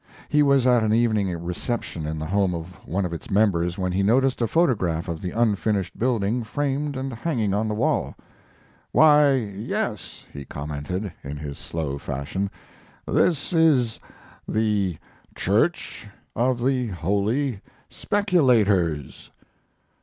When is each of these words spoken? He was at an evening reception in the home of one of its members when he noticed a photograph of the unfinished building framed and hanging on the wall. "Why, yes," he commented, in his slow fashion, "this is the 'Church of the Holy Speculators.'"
He 0.29 0.41
was 0.41 0.65
at 0.65 0.81
an 0.81 0.95
evening 0.95 1.29
reception 1.43 2.07
in 2.07 2.17
the 2.17 2.25
home 2.25 2.55
of 2.55 2.71
one 2.87 3.05
of 3.05 3.13
its 3.13 3.29
members 3.29 3.77
when 3.77 3.91
he 3.91 4.01
noticed 4.01 4.41
a 4.41 4.47
photograph 4.47 5.07
of 5.07 5.21
the 5.21 5.29
unfinished 5.29 5.95
building 5.95 6.43
framed 6.43 6.97
and 6.97 7.13
hanging 7.13 7.53
on 7.53 7.67
the 7.67 7.75
wall. 7.75 8.15
"Why, 8.93 9.33
yes," 9.35 10.25
he 10.33 10.43
commented, 10.43 11.13
in 11.23 11.37
his 11.37 11.59
slow 11.59 11.99
fashion, 11.99 12.49
"this 13.05 13.53
is 13.53 13.99
the 14.47 14.97
'Church 15.35 16.07
of 16.35 16.63
the 16.65 16.87
Holy 16.87 17.61
Speculators.'" 17.87 19.29